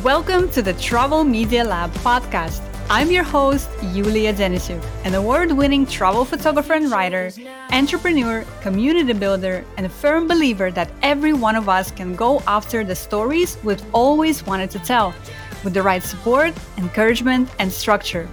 Welcome 0.00 0.48
to 0.52 0.62
the 0.62 0.72
Travel 0.72 1.22
Media 1.22 1.62
Lab 1.62 1.92
podcast. 1.96 2.62
I'm 2.88 3.10
your 3.10 3.22
host, 3.22 3.68
Yulia 3.92 4.32
Denisyuk, 4.32 4.82
an 5.04 5.14
award 5.14 5.52
winning 5.52 5.84
travel 5.84 6.24
photographer 6.24 6.72
and 6.72 6.90
writer, 6.90 7.30
entrepreneur, 7.72 8.42
community 8.62 9.12
builder, 9.12 9.62
and 9.76 9.84
a 9.84 9.90
firm 9.90 10.26
believer 10.26 10.70
that 10.70 10.90
every 11.02 11.34
one 11.34 11.56
of 11.56 11.68
us 11.68 11.90
can 11.90 12.16
go 12.16 12.40
after 12.46 12.84
the 12.84 12.96
stories 12.96 13.58
we've 13.62 13.84
always 13.94 14.46
wanted 14.46 14.70
to 14.70 14.78
tell 14.78 15.14
with 15.62 15.74
the 15.74 15.82
right 15.82 16.02
support, 16.02 16.54
encouragement, 16.78 17.50
and 17.58 17.70
structure. 17.70 18.26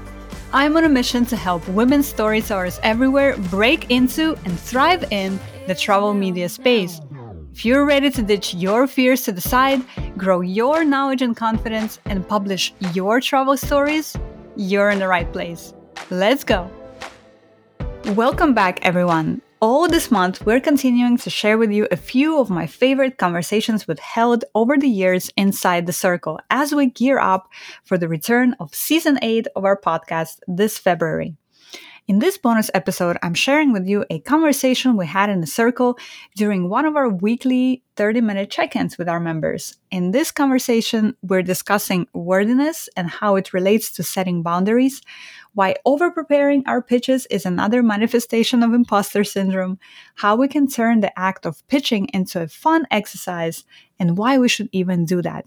I'm 0.54 0.78
on 0.78 0.86
a 0.86 0.89
mission 0.89 1.26
to 1.26 1.36
help 1.36 1.68
women 1.68 2.04
storytellers 2.04 2.80
everywhere 2.84 3.36
break 3.52 3.91
into 3.91 4.38
and 4.46 4.57
thrive 4.57 5.12
in 5.12 5.38
the 5.68 5.76
travel 5.76 6.14
media 6.14 6.48
space 6.48 7.02
if 7.60 7.66
you're 7.66 7.84
ready 7.84 8.10
to 8.10 8.21
ditch 8.21 8.54
your 8.54 8.88
fears 8.88 9.23
to 9.23 9.34
the 9.34 9.42
side, 9.42 9.82
grow 10.16 10.39
your 10.39 10.86
knowledge 10.86 11.21
and 11.21 11.36
confidence, 11.36 12.00
and 12.06 12.25
publish 12.25 12.74
your 12.93 13.20
travel 13.20 13.57
stories, 13.57 14.15
you're 14.56 14.89
in 14.89 14.97
the 14.97 15.10
right 15.10 15.29
place. 15.34 15.74
Let's 16.10 16.46
go! 16.46 16.71
Welcome 18.15 18.54
back, 18.54 18.79
everyone. 18.86 19.42
All 19.60 19.89
this 19.89 20.10
month, 20.10 20.46
we're 20.46 20.61
continuing 20.61 21.18
to 21.18 21.29
share 21.29 21.57
with 21.57 21.70
you 21.70 21.86
a 21.92 21.98
few 21.98 22.39
of 22.39 22.50
my 22.50 22.65
favorite 22.65 23.18
conversations 23.18 23.89
we've 23.89 24.00
held 24.00 24.46
over 24.56 24.78
the 24.78 24.87
years 24.87 25.29
inside 25.36 25.86
the 25.86 25.92
circle 25.92 26.39
as 26.50 26.73
we 26.73 26.86
gear 26.86 27.20
up 27.20 27.50
for 27.84 27.98
the 27.98 28.07
return 28.07 28.56
of 28.62 28.73
season 28.73 29.20
8 29.21 29.48
of 29.57 29.65
our 29.65 29.78
podcast 29.78 30.39
this 30.48 30.78
February. 30.78 31.36
In 32.09 32.18
this 32.18 32.40
bonus 32.40 32.72
episode, 32.73 33.20
I'm 33.22 33.36
sharing 33.36 33.72
with 33.72 33.88
you 33.88 34.04
a 34.09 34.18
conversation 34.22 34.98
we 34.98 35.06
had 35.06 35.30
in 35.30 35.42
the 35.42 35.45
circle 35.45 36.00
during 36.36 36.68
one 36.68 36.86
of 36.88 36.95
our 36.95 37.08
weekly 37.08 37.84
30 37.98 38.22
minute 38.22 38.50
check 38.50 38.76
ins 38.76 38.98
with 38.98 39.08
our 39.08 39.20
members. 39.20 39.78
In 39.92 40.09
this 40.09 40.32
conversation, 40.32 41.16
we're 41.22 41.44
discussing 41.44 42.08
worthiness 42.12 42.90
and 42.98 43.08
how 43.12 43.36
it 43.36 43.54
relates 43.54 43.92
to 43.92 44.02
setting 44.02 44.42
boundaries, 44.42 45.04
why 45.53 45.75
over 45.86 46.11
preparing 46.11 46.64
our 46.67 46.81
pitches 46.81 47.25
is 47.28 47.45
another 47.45 47.81
manifestation 47.94 48.64
of 48.64 48.73
imposter 48.73 49.23
syndrome, 49.23 49.80
how 50.16 50.36
we 50.36 50.47
can 50.47 50.67
turn 50.67 51.00
the 51.00 51.17
act 51.17 51.45
of 51.45 51.67
pitching 51.67 52.08
into 52.14 52.42
a 52.42 52.47
fun 52.47 52.86
exercise, 52.92 53.66
and 54.00 54.17
why 54.17 54.38
we 54.38 54.47
should 54.47 54.70
even 54.72 55.05
do 55.05 55.22
that. 55.22 55.45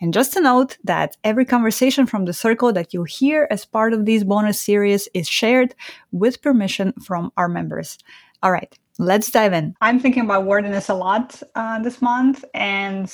And 0.00 0.12
just 0.12 0.32
to 0.34 0.40
note 0.40 0.76
that 0.84 1.16
every 1.24 1.44
conversation 1.44 2.06
from 2.06 2.24
the 2.24 2.32
circle 2.32 2.72
that 2.72 2.92
you'll 2.92 3.04
hear 3.04 3.46
as 3.50 3.64
part 3.64 3.92
of 3.92 4.04
these 4.04 4.24
bonus 4.24 4.60
series 4.60 5.08
is 5.14 5.28
shared 5.28 5.74
with 6.10 6.42
permission 6.42 6.92
from 7.04 7.32
our 7.36 7.48
members. 7.48 7.98
All 8.42 8.52
right, 8.52 8.76
let's 8.98 9.30
dive 9.30 9.52
in. 9.52 9.74
I'm 9.80 10.00
thinking 10.00 10.24
about 10.24 10.46
wordiness 10.46 10.88
a 10.88 10.94
lot 10.94 11.40
uh, 11.54 11.78
this 11.78 12.02
month, 12.02 12.44
and 12.54 13.12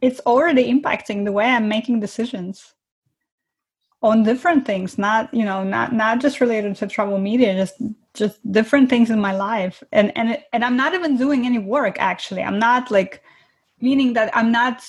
it's 0.00 0.20
already 0.20 0.72
impacting 0.72 1.24
the 1.24 1.32
way 1.32 1.46
I'm 1.46 1.68
making 1.68 2.00
decisions 2.00 2.74
on 4.02 4.22
different 4.22 4.64
things 4.64 4.96
not 4.96 5.32
you 5.34 5.44
know 5.44 5.64
not 5.64 5.92
not 5.92 6.20
just 6.20 6.40
related 6.40 6.76
to 6.76 6.86
travel 6.86 7.18
media 7.18 7.54
just 7.54 7.74
just 8.14 8.52
different 8.52 8.90
things 8.90 9.10
in 9.10 9.20
my 9.20 9.32
life. 9.32 9.82
And 9.92 10.12
and 10.16 10.38
and 10.52 10.64
i'm 10.64 10.76
not 10.76 10.94
even 10.94 11.16
doing 11.16 11.46
any 11.46 11.58
work 11.58 11.96
actually. 11.98 12.42
I'm 12.42 12.58
not 12.58 12.90
like 12.90 13.22
meaning 13.80 14.12
that 14.14 14.36
i'm 14.36 14.50
not 14.52 14.84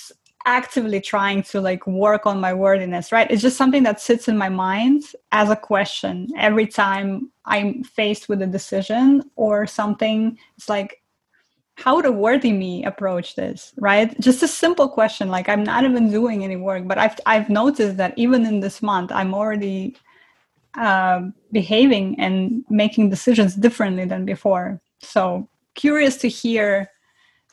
actively 0.46 1.00
trying 1.00 1.42
to 1.42 1.60
like 1.60 1.86
work 1.86 2.24
on 2.26 2.40
my 2.40 2.54
wordiness 2.54 3.12
right? 3.12 3.30
It's 3.30 3.42
just 3.42 3.56
something 3.58 3.82
that 3.84 4.00
sits 4.00 4.26
in 4.28 4.38
my 4.38 4.48
mind 4.48 5.02
as 5.32 5.50
a 5.50 5.56
question 5.56 6.28
every 6.38 6.66
time 6.66 7.30
i'm 7.44 7.84
faced 7.84 8.28
with 8.28 8.42
a 8.42 8.46
decision 8.46 9.22
or 9.36 9.66
something. 9.66 10.38
It's 10.56 10.68
like 10.68 11.02
how 11.80 11.96
would 11.96 12.06
a 12.06 12.12
worthy 12.12 12.52
me 12.52 12.84
approach 12.84 13.34
this 13.36 13.72
right? 13.78 14.18
Just 14.20 14.42
a 14.42 14.48
simple 14.48 14.88
question 14.88 15.28
like 15.28 15.48
i'm 15.48 15.64
not 15.64 15.84
even 15.84 16.10
doing 16.10 16.44
any 16.44 16.56
work 16.56 16.86
but 16.86 16.98
i've 16.98 17.18
i've 17.26 17.48
noticed 17.48 17.96
that 17.96 18.12
even 18.16 18.46
in 18.46 18.60
this 18.60 18.82
month 18.82 19.10
i'm 19.12 19.34
already 19.34 19.96
uh, 20.74 21.22
behaving 21.52 22.18
and 22.20 22.64
making 22.70 23.10
decisions 23.10 23.54
differently 23.54 24.04
than 24.04 24.24
before. 24.24 24.80
So 25.00 25.48
curious 25.74 26.16
to 26.18 26.28
hear 26.28 26.90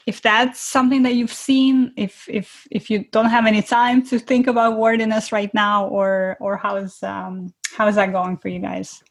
if 0.06 0.22
that's 0.22 0.60
something 0.60 1.04
that 1.04 1.16
you've 1.16 1.34
seen 1.34 1.92
if 1.98 2.30
if 2.30 2.66
if 2.72 2.90
you 2.90 3.06
don't 3.12 3.30
have 3.30 3.46
any 3.46 3.62
time 3.62 4.06
to 4.06 4.20
think 4.20 4.48
about 4.48 4.78
wordiness 4.78 5.32
right 5.32 5.54
now 5.54 5.88
or 5.88 6.38
or 6.40 6.56
how 6.56 6.78
is 6.78 7.04
um 7.04 7.54
how 7.76 7.88
is 7.88 7.96
that 7.96 8.12
going 8.12 8.38
for 8.38 8.48
you 8.48 8.60
guys? 8.60 9.04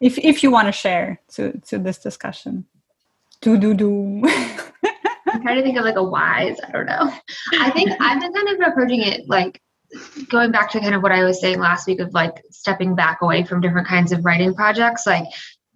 If 0.00 0.18
if 0.18 0.42
you 0.42 0.50
want 0.50 0.66
to 0.66 0.72
share 0.72 1.20
to 1.34 1.52
to 1.68 1.78
this 1.78 1.98
discussion 1.98 2.64
do 3.56 3.56
do 3.56 3.74
do. 3.74 4.22
I'm 5.26 5.42
trying 5.42 5.56
to 5.56 5.62
think 5.62 5.78
of 5.78 5.84
like 5.84 5.96
a 5.96 6.02
wise. 6.02 6.58
I 6.66 6.72
don't 6.72 6.86
know. 6.86 7.12
I 7.60 7.70
think 7.70 7.90
I've 8.00 8.20
been 8.20 8.32
kind 8.32 8.48
of 8.48 8.68
approaching 8.68 9.02
it 9.02 9.28
like 9.28 9.60
going 10.28 10.50
back 10.50 10.70
to 10.72 10.80
kind 10.80 10.94
of 10.94 11.02
what 11.02 11.12
I 11.12 11.24
was 11.24 11.40
saying 11.40 11.58
last 11.58 11.86
week 11.86 12.00
of 12.00 12.12
like 12.12 12.42
stepping 12.50 12.94
back 12.94 13.22
away 13.22 13.44
from 13.44 13.60
different 13.60 13.88
kinds 13.88 14.12
of 14.12 14.24
writing 14.24 14.54
projects. 14.54 15.06
Like 15.06 15.24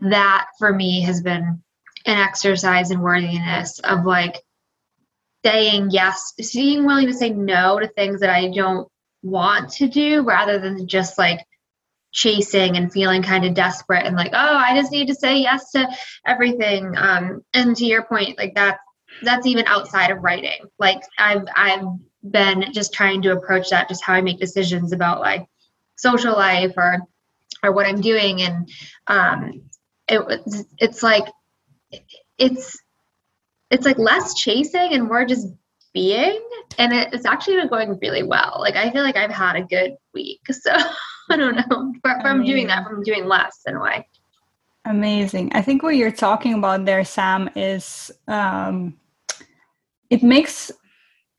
that 0.01 0.49
for 0.59 0.73
me 0.73 1.01
has 1.03 1.23
been 1.23 1.63
an 2.05 2.19
exercise 2.19 2.91
in 2.91 3.01
worthiness 3.01 3.79
of 3.81 4.05
like 4.05 4.43
saying 5.45 5.89
yes, 5.91 6.35
being 6.53 6.85
willing 6.85 7.07
to 7.07 7.15
say 7.15 7.31
no 7.31 7.79
to 7.79 7.89
things 7.89 8.21
that 8.21 8.31
I 8.31 8.51
don't 8.51 8.89
want 9.23 9.71
to 9.75 9.89
do 9.89 10.23
rather 10.23 10.59
than 10.59 10.87
just 10.87 11.17
like 11.17 11.41
chasing 12.13 12.77
and 12.77 12.93
feeling 12.93 13.23
kind 13.23 13.45
of 13.45 13.55
desperate 13.55 14.05
and 14.05 14.17
like 14.17 14.33
oh 14.35 14.57
i 14.57 14.77
just 14.77 14.93
need 14.93 15.09
to 15.09 15.15
say 15.15 15.39
yes 15.39 15.71
to 15.73 15.89
everything. 16.27 16.95
Um 16.97 17.43
and 17.55 17.75
to 17.77 17.85
your 17.87 18.05
point 18.05 18.39
like 18.39 18.55
that 18.55 18.79
that's 19.23 19.47
even 19.47 19.67
outside 19.67 20.11
of 20.11 20.23
writing. 20.23 20.61
Like 20.79 21.03
i've 21.19 21.45
i've 21.57 21.85
been 22.31 22.73
just 22.73 22.93
trying 22.93 23.23
to 23.23 23.33
approach 23.33 23.71
that 23.71 23.89
just 23.89 24.05
how 24.05 24.13
i 24.13 24.21
make 24.21 24.39
decisions 24.39 24.93
about 24.93 25.21
like 25.21 25.47
social 25.97 26.35
life 26.35 26.75
or 26.77 26.99
or 27.63 27.73
what 27.73 27.87
i'm 27.87 28.01
doing. 28.01 28.43
And 28.43 28.69
um 29.07 29.63
it 30.09 30.43
it's 30.79 31.03
like 31.03 31.25
it's 32.37 32.79
it's 33.71 33.87
like 33.87 33.99
less 33.99 34.35
chasing 34.35 34.93
and 34.93 35.05
more 35.05 35.25
just 35.25 35.49
being. 35.95 36.41
And 36.79 36.93
it, 36.93 37.13
it's 37.13 37.27
actually 37.27 37.57
been 37.57 37.69
going 37.69 37.99
really 38.03 38.23
well. 38.23 38.59
Like 38.61 38.77
i 38.77 38.91
feel 38.91 39.03
like 39.03 39.17
i've 39.17 39.31
had 39.31 39.57
a 39.57 39.63
good 39.63 39.97
week. 40.13 40.43
So 40.53 40.73
I 41.33 41.37
don't 41.37 41.57
know. 41.57 41.95
But 42.03 42.21
from 42.21 42.45
doing 42.45 42.67
that, 42.69 42.87
from 42.87 43.03
doing 43.03 43.27
less 43.27 43.61
in 43.67 43.77
a 43.77 43.83
way. 43.83 44.07
Amazing. 44.85 45.53
I 45.55 45.63
think 45.63 45.83
what 45.83 45.97
you're 45.97 46.13
talking 46.13 46.55
about 46.55 46.85
there, 46.85 47.05
Sam, 47.05 47.49
is 47.57 48.11
um, 48.29 48.95
it 50.11 50.23
makes 50.23 50.71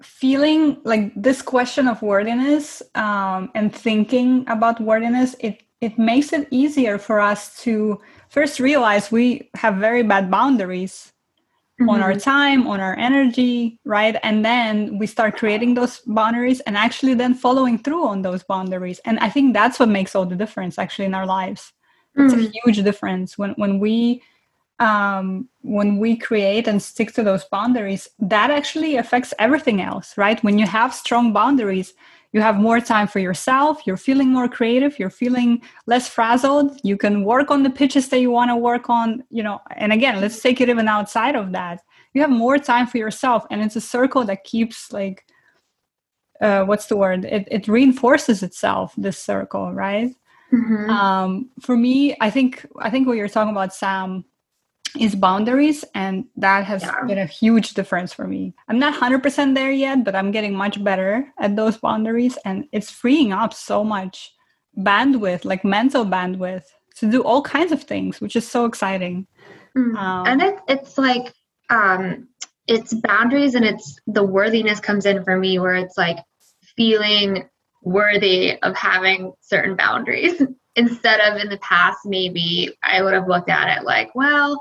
feeling 0.01 0.77
like 0.83 1.13
this 1.15 1.41
question 1.41 1.87
of 1.87 2.01
worthiness 2.01 2.81
um, 2.95 3.51
and 3.55 3.73
thinking 3.73 4.45
about 4.47 4.81
worthiness. 4.81 5.35
It 5.39 5.63
it 5.81 5.99
makes 5.99 6.31
it 6.31 6.47
easier 6.49 6.97
for 6.97 7.19
us 7.19 7.61
to 7.63 7.99
first 8.29 8.59
realize 8.59 9.11
we 9.11 9.49
have 9.55 9.75
very 9.75 10.01
bad 10.01 10.31
boundaries 10.31 11.12
mm-hmm. 11.79 11.89
on 11.89 12.01
our 12.01 12.11
mm-hmm. 12.11 12.19
time, 12.19 12.67
on 12.67 12.79
our 12.79 12.97
energy, 12.97 13.79
right? 13.85 14.15
And 14.23 14.43
then 14.45 14.97
we 14.97 15.07
start 15.07 15.37
creating 15.37 15.73
those 15.73 15.99
boundaries 16.05 16.59
and 16.61 16.77
actually 16.77 17.13
then 17.13 17.33
following 17.33 17.77
through 17.77 18.05
on 18.07 18.21
those 18.21 18.43
boundaries. 18.43 18.99
And 19.05 19.19
I 19.19 19.29
think 19.29 19.53
that's 19.53 19.79
what 19.79 19.89
makes 19.89 20.15
all 20.15 20.25
the 20.25 20.35
difference 20.35 20.77
actually 20.77 21.05
in 21.05 21.15
our 21.15 21.25
lives. 21.25 21.73
It's 22.15 22.33
mm-hmm. 22.33 22.45
a 22.45 22.51
huge 22.63 22.83
difference 22.83 23.37
when 23.37 23.51
when 23.51 23.79
we 23.79 24.21
um, 24.79 25.47
when 25.61 25.97
we 25.97 26.17
create 26.17 26.67
and 26.67 26.81
stick 26.81 27.13
to 27.13 27.23
those 27.23 27.45
boundaries, 27.45 28.09
that 28.19 28.51
actually 28.51 28.97
affects 28.97 29.33
everything 29.39 29.81
else, 29.81 30.17
right? 30.17 30.43
When 30.43 30.59
you 30.59 30.67
have 30.67 30.93
strong 30.93 31.31
boundaries, 31.31 31.93
you 32.33 32.41
have 32.41 32.57
more 32.57 32.79
time 32.79 33.07
for 33.07 33.19
yourself. 33.19 33.81
You're 33.85 33.95
feeling 33.95 34.29
more 34.29 34.49
creative. 34.49 34.97
You're 34.99 35.11
feeling 35.11 35.61
less 35.85 36.09
frazzled. 36.09 36.79
You 36.83 36.97
can 36.97 37.23
work 37.23 37.51
on 37.51 37.61
the 37.61 37.69
pitches 37.69 38.09
that 38.09 38.19
you 38.19 38.31
want 38.31 38.49
to 38.49 38.57
work 38.57 38.89
on 38.89 39.23
you 39.29 39.43
know 39.43 39.61
and 39.77 39.93
again 39.93 40.19
let's 40.19 40.41
take 40.41 40.59
it 40.59 40.69
even 40.69 40.87
outside 40.87 41.35
of 41.35 41.51
that. 41.53 41.81
You 42.13 42.21
have 42.21 42.31
more 42.31 42.57
time 42.57 42.87
for 42.87 42.97
yourself 42.97 43.45
and 43.49 43.61
it's 43.61 43.75
a 43.75 43.81
circle 43.81 44.25
that 44.25 44.43
keeps 44.43 44.91
like 44.91 45.25
uh, 46.41 46.65
what's 46.65 46.87
the 46.87 46.97
word? 46.97 47.23
It, 47.23 47.47
it 47.49 47.67
reinforces 47.69 48.43
itself 48.43 48.93
this 48.97 49.17
circle 49.17 49.71
right? 49.71 50.13
Mm-hmm. 50.51 50.89
um, 50.89 51.49
for 51.61 51.75
me 51.75 52.15
i 52.21 52.29
think 52.29 52.63
i 52.77 52.87
think 52.87 53.07
what 53.07 53.17
you're 53.17 53.27
talking 53.27 53.51
about 53.51 53.73
sam 53.73 54.23
is 54.99 55.15
boundaries 55.15 55.83
and 55.95 56.25
that 56.35 56.65
has 56.65 56.83
yeah. 56.83 57.03
been 57.05 57.17
a 57.17 57.25
huge 57.25 57.73
difference 57.73 58.13
for 58.13 58.27
me 58.27 58.53
i'm 58.67 58.79
not 58.79 58.93
100% 58.93 59.55
there 59.55 59.71
yet 59.71 60.03
but 60.03 60.15
i'm 60.15 60.31
getting 60.31 60.55
much 60.55 60.83
better 60.83 61.25
at 61.39 61.55
those 61.55 61.77
boundaries 61.77 62.37
and 62.45 62.65
it's 62.71 62.89
freeing 62.89 63.33
up 63.33 63.53
so 63.53 63.83
much 63.83 64.31
bandwidth 64.77 65.45
like 65.45 65.63
mental 65.63 66.05
bandwidth 66.05 66.63
to 66.95 67.09
do 67.09 67.21
all 67.21 67.41
kinds 67.41 67.71
of 67.71 67.83
things 67.83 68.21
which 68.21 68.35
is 68.35 68.47
so 68.47 68.65
exciting 68.65 69.27
mm. 69.77 69.95
um, 69.97 70.27
and 70.27 70.41
it, 70.41 70.55
it's 70.67 70.97
like 70.97 71.33
um 71.69 72.27
it's 72.67 72.93
boundaries 72.93 73.55
and 73.55 73.65
it's 73.65 73.99
the 74.07 74.23
worthiness 74.23 74.79
comes 74.79 75.05
in 75.05 75.23
for 75.23 75.37
me 75.37 75.59
where 75.59 75.75
it's 75.75 75.97
like 75.97 76.17
feeling 76.77 77.47
worthy 77.83 78.61
of 78.61 78.75
having 78.75 79.33
certain 79.41 79.75
boundaries 79.75 80.41
instead 80.75 81.19
of 81.19 81.39
in 81.39 81.49
the 81.49 81.57
past 81.57 81.99
maybe 82.05 82.75
i 82.81 83.01
would 83.01 83.13
have 83.13 83.27
looked 83.27 83.49
at 83.49 83.77
it 83.77 83.83
like 83.83 84.13
well 84.15 84.59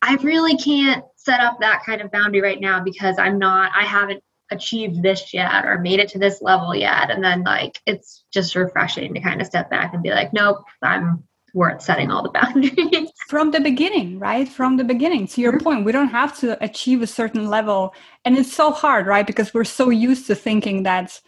i 0.00 0.14
really 0.16 0.56
can't 0.56 1.04
set 1.16 1.40
up 1.40 1.58
that 1.60 1.82
kind 1.84 2.00
of 2.00 2.10
boundary 2.10 2.40
right 2.40 2.60
now 2.60 2.82
because 2.82 3.16
i'm 3.18 3.38
not 3.38 3.70
i 3.76 3.84
haven't 3.84 4.22
achieved 4.52 5.02
this 5.02 5.34
yet 5.34 5.64
or 5.64 5.78
made 5.78 5.98
it 5.98 6.08
to 6.10 6.18
this 6.18 6.40
level 6.42 6.74
yet. 6.74 7.10
And 7.10 7.24
then 7.24 7.42
like 7.42 7.80
it's 7.86 8.24
just 8.32 8.54
refreshing 8.54 9.14
to 9.14 9.20
kind 9.20 9.40
of 9.40 9.46
step 9.46 9.70
back 9.70 9.94
and 9.94 10.02
be 10.02 10.10
like, 10.10 10.32
nope, 10.32 10.64
I'm 10.82 11.24
worth 11.54 11.82
setting 11.82 12.10
all 12.10 12.22
the 12.22 12.30
boundaries. 12.40 13.10
From 13.28 13.50
the 13.50 13.60
beginning, 13.60 14.18
right? 14.18 14.48
From 14.48 14.76
the 14.76 14.84
beginning. 14.84 15.26
To 15.28 15.40
your 15.40 15.52
mm-hmm. 15.54 15.64
point, 15.64 15.84
we 15.84 15.92
don't 15.92 16.08
have 16.08 16.38
to 16.40 16.62
achieve 16.62 17.02
a 17.02 17.06
certain 17.06 17.48
level. 17.48 17.94
And 18.24 18.38
it's 18.38 18.52
so 18.52 18.70
hard, 18.70 19.06
right? 19.06 19.26
Because 19.26 19.52
we're 19.52 19.64
so 19.64 19.90
used 19.90 20.26
to 20.28 20.34
thinking 20.34 20.84
that, 20.84 21.20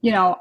you 0.00 0.10
know, 0.10 0.38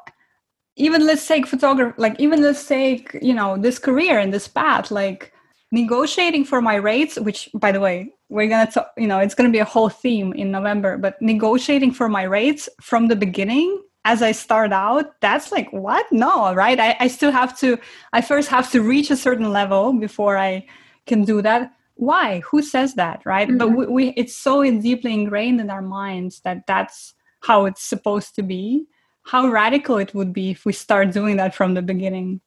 even 0.81 1.05
let's 1.05 1.25
take 1.27 1.47
photography, 1.47 1.93
like 1.97 2.19
even 2.19 2.41
let's 2.41 2.67
take, 2.67 3.17
you 3.21 3.33
know, 3.33 3.57
this 3.57 3.79
career 3.79 4.19
and 4.19 4.33
this 4.33 4.47
path, 4.47 4.91
like 4.91 5.31
negotiating 5.71 6.43
for 6.43 6.61
my 6.61 6.75
rates, 6.75 7.19
which 7.19 7.49
by 7.53 7.71
the 7.71 7.79
way, 7.79 8.13
we're 8.29 8.47
gonna 8.47 8.69
talk, 8.69 8.91
you 8.97 9.07
know, 9.07 9.19
it's 9.19 9.35
gonna 9.35 9.51
be 9.51 9.59
a 9.59 9.65
whole 9.65 9.89
theme 9.89 10.33
in 10.33 10.51
November, 10.51 10.97
but 10.97 11.21
negotiating 11.21 11.91
for 11.91 12.09
my 12.09 12.23
rates 12.23 12.67
from 12.81 13.07
the 13.07 13.15
beginning 13.15 13.81
as 14.03 14.21
I 14.21 14.31
start 14.31 14.73
out, 14.73 15.19
that's 15.21 15.51
like, 15.51 15.71
what? 15.71 16.05
No, 16.11 16.53
right? 16.55 16.79
I, 16.79 16.95
I 16.99 17.07
still 17.07 17.31
have 17.31 17.57
to, 17.59 17.77
I 18.13 18.21
first 18.21 18.49
have 18.49 18.71
to 18.71 18.81
reach 18.81 19.11
a 19.11 19.15
certain 19.15 19.51
level 19.51 19.93
before 19.93 20.37
I 20.37 20.65
can 21.05 21.23
do 21.23 21.41
that. 21.43 21.71
Why? 21.95 22.41
Who 22.49 22.63
says 22.63 22.95
that, 22.95 23.21
right? 23.25 23.47
Mm-hmm. 23.47 23.57
But 23.57 23.69
we, 23.69 23.85
we, 23.85 24.13
it's 24.17 24.35
so 24.35 24.63
deeply 24.63 25.13
ingrained 25.13 25.61
in 25.61 25.69
our 25.69 25.83
minds 25.83 26.41
that 26.41 26.65
that's 26.65 27.13
how 27.41 27.65
it's 27.65 27.83
supposed 27.83 28.33
to 28.35 28.43
be. 28.43 28.87
How 29.23 29.47
radical 29.47 29.97
it 29.97 30.13
would 30.13 30.33
be 30.33 30.51
if 30.51 30.65
we 30.65 30.73
start 30.73 31.12
doing 31.12 31.38
that 31.38 31.56
from 31.56 31.73
the 31.73 31.81
beginning. 31.81 32.41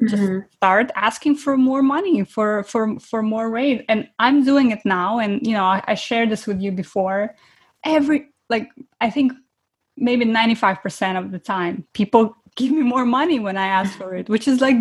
Mm-hmm. 0.00 0.08
Just 0.08 0.54
start 0.54 0.90
asking 0.94 1.36
for 1.36 1.56
more 1.56 1.82
money, 1.82 2.24
for 2.24 2.64
for 2.64 2.98
for 3.00 3.22
more 3.22 3.50
rate. 3.50 3.84
And 3.88 4.08
I'm 4.18 4.44
doing 4.44 4.70
it 4.70 4.80
now. 4.84 5.18
And 5.18 5.46
you 5.46 5.54
know, 5.54 5.64
I, 5.64 5.82
I 5.86 5.94
shared 5.94 6.30
this 6.30 6.46
with 6.46 6.60
you 6.60 6.72
before. 6.72 7.34
Every 7.84 8.28
like, 8.50 8.70
I 9.00 9.10
think 9.10 9.32
maybe 9.96 10.24
95% 10.24 11.18
of 11.18 11.30
the 11.30 11.38
time 11.38 11.86
people 11.92 12.36
give 12.56 12.72
me 12.72 12.82
more 12.82 13.04
money 13.04 13.38
when 13.38 13.56
i 13.56 13.66
ask 13.66 13.96
for 13.98 14.14
it 14.14 14.28
which 14.28 14.48
is 14.48 14.60
like 14.60 14.76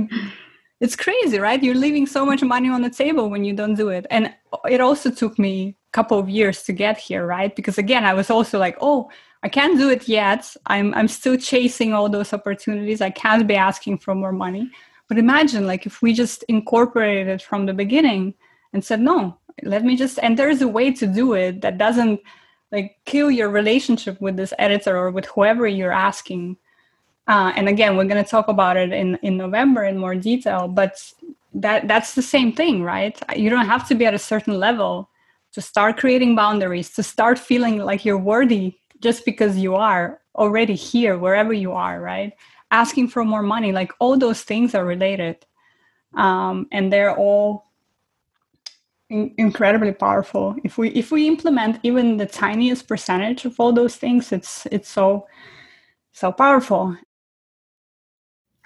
it's 0.80 0.96
crazy 0.96 1.40
right 1.40 1.64
you're 1.64 1.76
leaving 1.76 2.06
so 2.06 2.26
much 2.26 2.42
money 2.42 2.70
on 2.70 2.82
the 2.82 2.90
table 2.90 3.30
when 3.30 3.44
you 3.44 3.54
don't 3.54 3.76
do 3.76 3.90
it 3.90 4.06
and 4.10 4.34
it 4.70 4.82
also 4.82 5.10
took 5.10 5.38
me 5.40 5.76
a 5.90 5.92
couple 5.92 6.18
of 6.18 6.30
years 6.30 6.64
to 6.64 6.74
get 6.74 6.98
here 6.98 7.26
right 7.26 7.56
because 7.56 7.78
again 7.78 8.06
i 8.06 8.14
was 8.14 8.30
also 8.30 8.58
like 8.60 8.78
oh 8.82 9.10
i 9.46 9.50
can't 9.50 9.78
do 9.78 9.90
it 9.96 10.08
yet. 10.08 10.42
I'm 10.66 10.94
i'm 10.96 11.08
still 11.08 11.38
chasing 11.38 11.94
all 11.94 12.10
those 12.10 12.34
opportunities. 12.34 13.00
I 13.00 13.12
can't 13.12 13.48
be 13.48 13.56
asking 13.56 14.00
for 14.00 14.16
more 14.16 14.32
money. 14.46 14.72
But 15.08 15.20
imagine 15.20 15.68
like 15.68 15.86
if 15.86 16.02
we 16.02 16.14
just 16.14 16.44
incorporated 16.56 17.28
it 17.28 17.42
from 17.44 17.68
the 17.68 17.74
beginning 17.84 18.34
and 18.74 18.84
said 18.84 19.02
no 19.02 19.38
let 19.64 19.84
me 19.86 19.96
just 19.96 20.18
and 20.24 20.38
there's 20.38 20.62
a 20.64 20.68
way 20.78 20.92
to 20.92 21.06
do 21.22 21.34
it 21.34 21.62
that 21.62 21.78
doesn't 21.78 22.20
like 22.72 22.98
kill 23.06 23.30
your 23.30 23.50
relationship 23.50 24.20
with 24.20 24.36
this 24.36 24.54
editor 24.58 24.98
or 24.98 25.12
with 25.12 25.26
whoever 25.28 25.68
you're 25.68 26.00
asking. 26.10 26.58
Uh, 27.28 27.52
and 27.56 27.70
again 27.70 27.96
we're 27.96 28.12
going 28.14 28.24
to 28.24 28.32
talk 28.36 28.48
about 28.48 28.76
it 28.78 28.92
in 29.02 29.16
in 29.28 29.38
november 29.38 29.84
in 29.84 29.98
more 29.98 30.16
detail 30.16 30.68
but 30.68 30.94
that 31.54 31.88
that's 31.88 32.16
the 32.16 32.28
same 32.36 32.52
thing 32.52 32.84
right? 32.84 33.16
You 33.44 33.50
don't 33.52 33.72
have 33.74 33.88
to 33.90 33.96
be 33.96 34.06
at 34.08 34.20
a 34.22 34.28
certain 34.34 34.56
level 34.68 35.10
to 35.54 35.62
start 35.62 35.98
creating 35.98 36.36
boundaries 36.36 36.90
to 36.98 37.04
start 37.04 37.38
feeling 37.40 37.78
like 37.90 38.06
you're 38.06 38.26
worthy 38.34 38.76
just 39.06 39.24
because 39.24 39.56
you 39.56 39.76
are 39.76 40.20
already 40.34 40.74
here 40.74 41.16
wherever 41.20 41.54
you 41.54 41.72
are 41.72 42.02
right? 42.02 42.34
Asking 42.72 43.08
for 43.08 43.24
more 43.24 43.44
money 43.44 43.72
like 43.72 43.92
all 44.00 44.18
those 44.18 44.42
things 44.42 44.74
are 44.74 44.84
related. 44.84 45.38
Um, 46.18 46.68
and 46.72 46.92
they're 46.92 47.16
all 47.16 47.70
incredibly 49.12 49.94
powerful. 49.94 50.56
If 50.64 50.80
we 50.80 50.90
if 50.90 51.12
we 51.12 51.28
implement 51.28 51.80
even 51.84 52.18
the 52.18 52.26
tiniest 52.26 52.88
percentage 52.88 53.46
of 53.46 53.60
all 53.60 53.72
those 53.72 53.96
things 53.96 54.32
it's 54.32 54.66
it's 54.72 54.90
so 54.90 55.28
so 56.12 56.32
powerful 56.32 56.98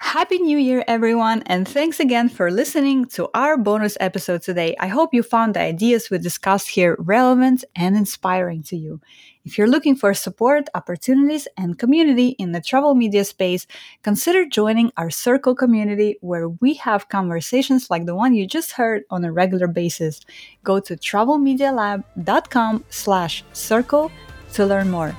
Happy 0.02 0.38
New 0.38 0.56
Year, 0.56 0.82
everyone, 0.88 1.42
and 1.44 1.68
thanks 1.68 2.00
again 2.00 2.30
for 2.30 2.50
listening 2.50 3.04
to 3.04 3.28
our 3.34 3.58
bonus 3.58 3.98
episode 4.00 4.42
today. 4.42 4.74
I 4.80 4.88
hope 4.88 5.12
you 5.12 5.22
found 5.22 5.54
the 5.54 5.60
ideas 5.60 6.08
we 6.10 6.18
discussed 6.18 6.70
here 6.70 6.96
relevant 6.98 7.64
and 7.76 7.94
inspiring 7.94 8.62
to 8.64 8.76
you. 8.76 9.00
If 9.44 9.56
you're 9.58 9.68
looking 9.68 9.94
for 9.94 10.12
support, 10.14 10.68
opportunities, 10.74 11.46
and 11.56 11.78
community 11.78 12.30
in 12.38 12.52
the 12.52 12.62
travel 12.62 12.94
media 12.94 13.24
space, 13.24 13.66
consider 14.02 14.46
joining 14.46 14.90
our 14.96 15.10
Circle 15.10 15.54
community 15.54 16.16
where 16.22 16.48
we 16.48 16.74
have 16.74 17.10
conversations 17.10 17.90
like 17.90 18.06
the 18.06 18.16
one 18.16 18.34
you 18.34 18.46
just 18.46 18.72
heard 18.72 19.02
on 19.10 19.24
a 19.24 19.30
regular 19.30 19.68
basis. 19.68 20.22
Go 20.64 20.80
to 20.80 20.96
travelmedialab.com 20.96 22.84
slash 22.88 23.44
circle 23.52 24.10
to 24.54 24.66
learn 24.66 24.90
more. 24.90 25.14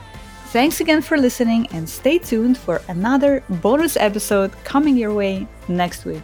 Thanks 0.51 0.81
again 0.81 1.01
for 1.01 1.17
listening 1.17 1.67
and 1.67 1.87
stay 1.87 2.17
tuned 2.17 2.57
for 2.57 2.81
another 2.89 3.41
bonus 3.61 3.95
episode 3.95 4.51
coming 4.65 4.97
your 4.97 5.13
way 5.13 5.47
next 5.69 6.03
week. 6.03 6.21